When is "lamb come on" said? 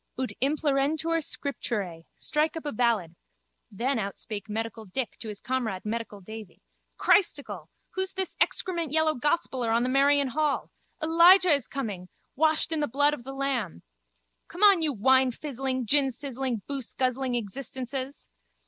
13.33-14.81